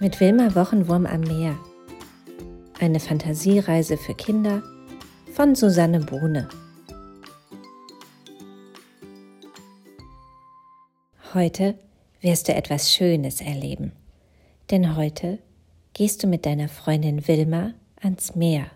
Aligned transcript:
mit 0.00 0.18
Wilma 0.18 0.54
Wochenwurm 0.54 1.04
am 1.04 1.20
Meer. 1.20 1.58
Eine 2.80 3.00
Fantasiereise 3.00 3.98
für 3.98 4.14
Kinder 4.14 4.62
von 5.34 5.54
Susanne 5.54 6.00
Bohne. 6.00 6.48
Heute 11.34 11.74
wirst 12.22 12.48
du 12.48 12.54
etwas 12.54 12.90
Schönes 12.90 13.42
erleben, 13.42 13.92
denn 14.70 14.96
heute 14.96 15.38
gehst 15.92 16.22
du 16.22 16.26
mit 16.26 16.46
deiner 16.46 16.70
Freundin 16.70 17.28
Wilma 17.28 17.74
ans 18.00 18.34
Meer. 18.34 18.68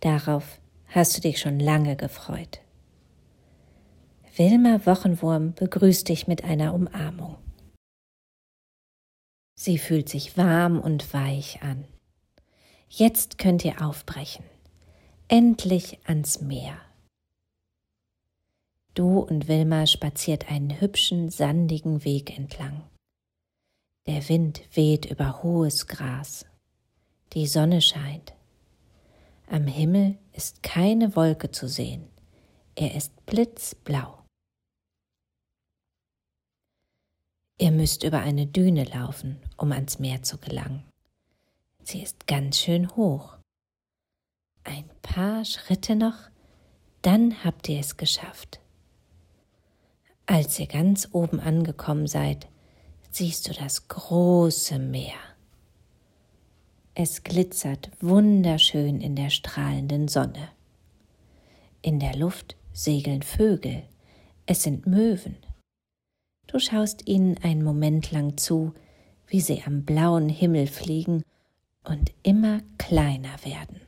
Darauf 0.00 0.58
hast 0.88 1.16
du 1.16 1.22
dich 1.22 1.40
schon 1.40 1.58
lange 1.58 1.96
gefreut. 1.96 2.60
Wilma 4.36 4.84
Wochenwurm 4.84 5.54
begrüßt 5.54 6.06
dich 6.10 6.28
mit 6.28 6.44
einer 6.44 6.74
Umarmung. 6.74 7.36
Sie 9.60 9.76
fühlt 9.76 10.08
sich 10.08 10.36
warm 10.36 10.78
und 10.78 11.12
weich 11.12 11.62
an. 11.62 11.84
Jetzt 12.88 13.38
könnt 13.38 13.64
ihr 13.64 13.84
aufbrechen. 13.84 14.44
Endlich 15.26 15.98
ans 16.04 16.40
Meer. 16.40 16.78
Du 18.94 19.18
und 19.18 19.48
Wilma 19.48 19.88
spaziert 19.88 20.48
einen 20.48 20.80
hübschen, 20.80 21.28
sandigen 21.28 22.04
Weg 22.04 22.38
entlang. 22.38 22.84
Der 24.06 24.28
Wind 24.28 24.62
weht 24.74 25.06
über 25.06 25.42
hohes 25.42 25.88
Gras. 25.88 26.46
Die 27.32 27.48
Sonne 27.48 27.82
scheint. 27.82 28.34
Am 29.48 29.66
Himmel 29.66 30.18
ist 30.34 30.62
keine 30.62 31.16
Wolke 31.16 31.50
zu 31.50 31.66
sehen. 31.66 32.06
Er 32.76 32.94
ist 32.94 33.26
blitzblau. 33.26 34.17
Ihr 37.60 37.72
müsst 37.72 38.04
über 38.04 38.20
eine 38.20 38.46
Düne 38.46 38.84
laufen, 38.84 39.40
um 39.56 39.72
ans 39.72 39.98
Meer 39.98 40.22
zu 40.22 40.38
gelangen. 40.38 40.84
Sie 41.82 42.00
ist 42.00 42.28
ganz 42.28 42.58
schön 42.58 42.94
hoch. 42.94 43.36
Ein 44.62 44.84
paar 45.02 45.44
Schritte 45.44 45.96
noch, 45.96 46.30
dann 47.02 47.42
habt 47.42 47.68
ihr 47.68 47.80
es 47.80 47.96
geschafft. 47.96 48.60
Als 50.26 50.58
ihr 50.60 50.66
ganz 50.66 51.08
oben 51.12 51.40
angekommen 51.40 52.06
seid, 52.06 52.46
siehst 53.10 53.48
du 53.48 53.54
das 53.54 53.88
große 53.88 54.78
Meer. 54.78 55.16
Es 56.94 57.24
glitzert 57.24 57.90
wunderschön 58.00 59.00
in 59.00 59.16
der 59.16 59.30
strahlenden 59.30 60.06
Sonne. 60.06 60.50
In 61.82 61.98
der 61.98 62.14
Luft 62.14 62.56
segeln 62.72 63.22
Vögel, 63.22 63.82
es 64.46 64.62
sind 64.62 64.86
Möwen. 64.86 65.36
Du 66.48 66.58
schaust 66.58 67.06
ihnen 67.06 67.36
einen 67.38 67.62
Moment 67.62 68.10
lang 68.10 68.38
zu, 68.38 68.72
wie 69.26 69.40
sie 69.40 69.62
am 69.64 69.84
blauen 69.84 70.30
Himmel 70.30 70.66
fliegen 70.66 71.22
und 71.84 72.12
immer 72.22 72.62
kleiner 72.78 73.44
werden. 73.44 73.82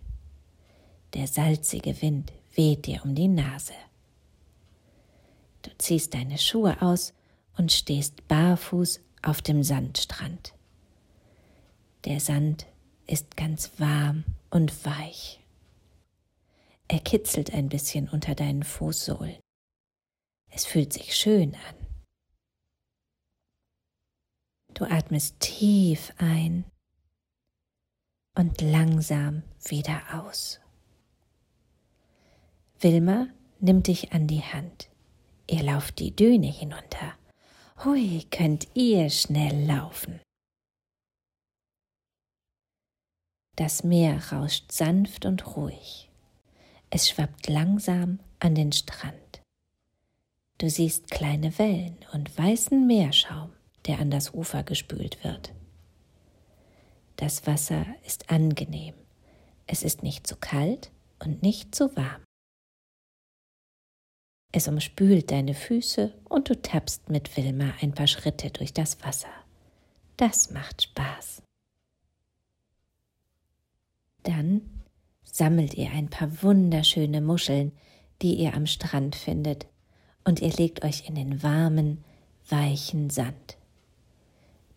Der 1.15 1.27
salzige 1.27 2.01
Wind 2.03 2.33
weht 2.55 2.87
dir 2.87 3.03
um 3.05 3.15
die 3.15 3.29
Nase. 3.29 3.73
Du 5.63 5.71
ziehst 5.79 6.13
deine 6.13 6.37
Schuhe 6.37 6.83
aus 6.83 7.15
und 7.57 7.73
stehst 7.73 8.29
barfuß 8.29 9.01
auf 9.23 9.41
dem 9.41 9.63
Sandstrand. 9.63 10.53
Der 12.05 12.21
Sand 12.21 12.67
ist 13.07 13.39
ganz 13.39 13.73
warm 13.79 14.25
und 14.51 14.85
weich. 14.85 15.41
Er 16.89 17.01
kitzelt 17.01 17.55
ein 17.55 17.71
bisschen 17.71 18.09
unter 18.09 18.35
deinen 18.35 18.65
Fußsohlen. 18.65 19.37
Es 20.51 20.67
fühlt 20.67 20.93
sich 20.93 21.17
schön 21.17 21.55
an. 21.55 21.90
Du 24.81 24.87
atmest 24.91 25.39
tief 25.41 26.11
ein 26.17 26.65
und 28.35 28.63
langsam 28.63 29.43
wieder 29.69 30.01
aus. 30.15 30.59
Wilma 32.79 33.27
nimmt 33.59 33.89
dich 33.89 34.13
an 34.13 34.27
die 34.27 34.41
Hand. 34.41 34.89
Ihr 35.51 35.65
lauft 35.65 35.99
die 35.99 36.17
Düne 36.17 36.47
hinunter. 36.47 37.13
Hui, 37.85 38.25
könnt 38.31 38.69
ihr 38.73 39.11
schnell 39.11 39.67
laufen. 39.67 40.19
Das 43.57 43.85
Meer 43.85 44.33
rauscht 44.33 44.73
sanft 44.73 45.27
und 45.27 45.57
ruhig. 45.57 46.11
Es 46.89 47.11
schwappt 47.11 47.49
langsam 47.49 48.19
an 48.39 48.55
den 48.55 48.73
Strand. 48.73 49.43
Du 50.57 50.71
siehst 50.71 51.11
kleine 51.11 51.59
Wellen 51.59 51.99
und 52.15 52.39
weißen 52.39 52.87
Meerschaum 52.87 53.53
der 53.91 53.99
an 53.99 54.13
das 54.13 54.33
Ufer 54.35 54.63
gespült 54.63 55.25
wird. 55.25 55.53
Das 57.17 57.49
Wasser 57.49 57.85
ist 58.07 58.31
angenehm. 58.31 58.95
Es 59.67 59.83
ist 59.83 60.05
nicht 60.05 60.29
zu 60.29 60.37
kalt 60.37 60.93
und 61.19 61.43
nicht 61.43 61.75
zu 61.75 61.97
warm. 61.97 62.23
Es 64.53 64.69
umspült 64.69 65.33
deine 65.33 65.55
Füße 65.55 66.15
und 66.29 66.49
du 66.49 66.63
tappst 66.63 67.11
mit 67.11 67.37
Wilma 67.37 67.75
ein 67.81 67.93
paar 67.93 68.07
Schritte 68.07 68.53
durch 68.53 68.73
das 68.73 69.03
Wasser. 69.03 69.33
Das 70.17 70.53
macht 70.53 70.83
Spaß. 70.83 71.43
Dann 74.23 74.85
sammelt 75.25 75.75
ihr 75.75 75.91
ein 75.91 76.11
paar 76.11 76.45
wunderschöne 76.45 77.21
Muscheln, 77.21 77.73
die 78.23 78.35
ihr 78.35 78.55
am 78.55 78.67
Strand 78.67 79.17
findet, 79.17 79.67
und 80.23 80.41
ihr 80.41 80.53
legt 80.53 80.85
euch 80.85 81.09
in 81.09 81.17
den 81.17 81.43
warmen, 81.43 82.05
weichen 82.49 83.11
Sand. 83.11 83.57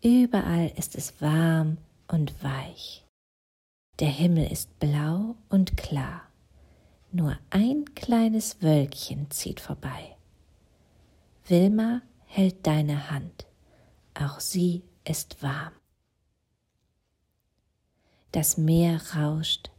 Überall 0.04 0.70
ist 0.76 0.96
es 0.96 1.18
warm 1.22 1.78
und 2.08 2.44
weich. 2.44 3.06
Der 4.00 4.10
Himmel 4.10 4.52
ist 4.52 4.78
blau 4.78 5.34
und 5.48 5.78
klar. 5.78 6.28
Nur 7.10 7.38
ein 7.48 7.86
kleines 7.94 8.60
Wölkchen 8.60 9.30
zieht 9.30 9.60
vorbei. 9.60 10.14
Wilma 11.46 12.02
hält 12.26 12.66
deine 12.66 13.10
Hand. 13.10 13.46
Auch 14.12 14.40
sie 14.40 14.82
ist 15.04 15.42
warm. 15.42 15.72
Das 18.30 18.58
Meer 18.58 19.00
rauscht, 19.14 19.70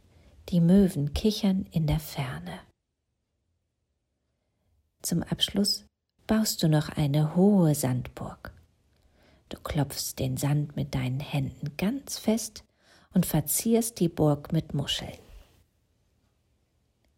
die 0.48 0.60
Möwen 0.60 1.14
kichern 1.14 1.66
in 1.70 1.86
der 1.86 2.00
Ferne. 2.00 2.58
Zum 5.02 5.22
Abschluss 5.22 5.84
baust 6.26 6.64
du 6.64 6.68
noch 6.68 6.88
eine 6.88 7.36
hohe 7.36 7.76
Sandburg. 7.76 8.55
Du 9.48 9.58
klopfst 9.58 10.18
den 10.18 10.36
Sand 10.36 10.76
mit 10.76 10.94
deinen 10.94 11.20
Händen 11.20 11.76
ganz 11.76 12.18
fest 12.18 12.64
und 13.14 13.26
verzierst 13.26 14.00
die 14.00 14.08
Burg 14.08 14.52
mit 14.52 14.74
Muscheln. 14.74 15.18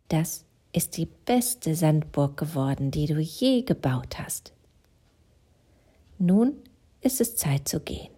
Das 0.08 0.44
ist 0.72 0.96
die 0.96 1.06
beste 1.06 1.74
Sandburg 1.74 2.36
geworden, 2.36 2.90
die 2.90 3.06
du 3.06 3.18
je 3.18 3.62
gebaut 3.62 4.18
hast. 4.18 4.52
Nun 6.18 6.54
ist 7.00 7.20
es 7.20 7.36
Zeit 7.36 7.68
zu 7.68 7.80
gehen. 7.80 8.12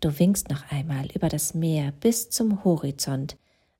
Du 0.00 0.18
winkst 0.18 0.48
noch 0.48 0.70
einmal 0.70 1.10
über 1.12 1.28
das 1.28 1.52
Meer 1.52 1.92
bis 1.92 2.30
zum 2.30 2.64
Horizont, 2.64 3.36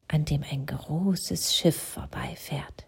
an 0.09 0.27
dem 0.27 0.43
ein 0.43 0.67
großes 0.67 1.55
Schiff 1.55 1.81
vorbeifährt. 1.81 2.87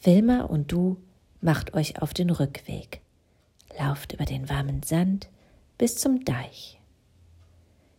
Wilma 0.00 0.42
und 0.42 0.72
du 0.72 1.00
macht 1.40 1.74
euch 1.74 2.02
auf 2.02 2.14
den 2.14 2.30
Rückweg 2.30 3.00
lauft 3.78 4.12
über 4.12 4.24
den 4.24 4.48
warmen 4.48 4.82
Sand 4.82 5.28
bis 5.78 5.96
zum 5.96 6.24
Deich. 6.24 6.80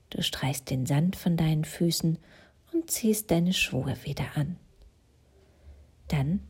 Du 0.09 0.21
streichst 0.21 0.69
den 0.69 0.85
Sand 0.85 1.15
von 1.15 1.37
deinen 1.37 1.65
Füßen 1.65 2.17
und 2.71 2.91
ziehst 2.91 3.31
deine 3.31 3.53
Schuhe 3.53 3.95
wieder 4.03 4.35
an. 4.35 4.57
Dann 6.07 6.41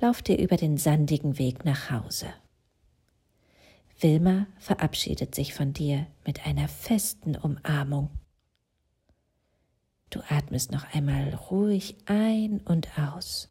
lauft 0.00 0.28
ihr 0.28 0.38
über 0.38 0.56
den 0.56 0.78
sandigen 0.78 1.38
Weg 1.38 1.64
nach 1.64 1.90
Hause. 1.90 2.32
Wilma 4.00 4.46
verabschiedet 4.58 5.34
sich 5.34 5.54
von 5.54 5.72
dir 5.72 6.06
mit 6.26 6.46
einer 6.46 6.68
festen 6.68 7.36
Umarmung. 7.36 8.10
Du 10.10 10.20
atmest 10.28 10.72
noch 10.72 10.92
einmal 10.92 11.34
ruhig 11.50 11.96
ein 12.06 12.60
und 12.60 12.98
aus 12.98 13.50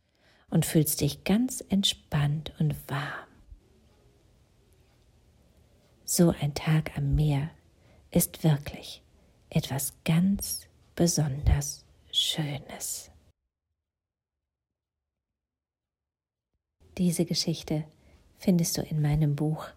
und 0.50 0.66
fühlst 0.66 1.02
dich 1.02 1.24
ganz 1.24 1.64
entspannt 1.70 2.54
und 2.60 2.76
warm. 2.90 3.31
So 6.14 6.34
ein 6.42 6.54
Tag 6.54 6.98
am 6.98 7.16
Meer 7.16 7.52
ist 8.12 8.44
wirklich 8.44 9.02
etwas 9.50 9.94
ganz 10.04 10.68
besonders 10.94 11.86
Schönes. 12.12 13.10
Diese 16.98 17.24
Geschichte 17.24 17.86
findest 18.40 18.78
du 18.78 18.82
in 18.82 19.02
meinem 19.02 19.38
Buch 19.38 19.68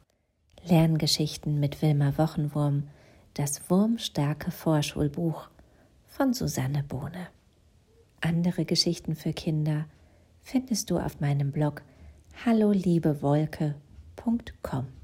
Lerngeschichten 0.64 1.60
mit 1.60 1.82
Wilma 1.82 2.18
Wochenwurm, 2.18 2.88
das 3.34 3.70
wurmstarke 3.70 4.50
Vorschulbuch 4.50 5.48
von 6.08 6.34
Susanne 6.34 6.82
Bohne. 6.82 7.28
Andere 8.20 8.64
Geschichten 8.64 9.14
für 9.14 9.32
Kinder 9.32 9.86
findest 10.40 10.90
du 10.90 10.98
auf 10.98 11.20
meinem 11.20 11.52
Blog 11.52 11.82
halloliebewolke.com. 12.44 15.03